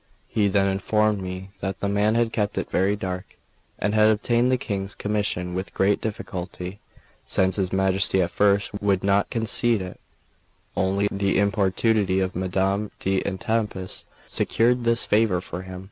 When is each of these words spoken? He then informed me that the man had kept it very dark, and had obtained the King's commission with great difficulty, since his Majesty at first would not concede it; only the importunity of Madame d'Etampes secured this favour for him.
He 0.27 0.47
then 0.47 0.65
informed 0.67 1.21
me 1.21 1.51
that 1.59 1.79
the 1.79 1.87
man 1.87 2.15
had 2.15 2.33
kept 2.33 2.57
it 2.57 2.71
very 2.71 2.95
dark, 2.95 3.37
and 3.77 3.93
had 3.93 4.09
obtained 4.09 4.51
the 4.51 4.57
King's 4.57 4.95
commission 4.95 5.53
with 5.53 5.75
great 5.75 6.01
difficulty, 6.01 6.79
since 7.27 7.57
his 7.57 7.71
Majesty 7.71 8.19
at 8.19 8.31
first 8.31 8.73
would 8.81 9.03
not 9.03 9.29
concede 9.29 9.79
it; 9.83 9.99
only 10.75 11.07
the 11.11 11.37
importunity 11.37 12.19
of 12.19 12.35
Madame 12.35 12.89
d'Etampes 12.99 14.05
secured 14.27 14.85
this 14.85 15.05
favour 15.05 15.39
for 15.39 15.61
him. 15.61 15.79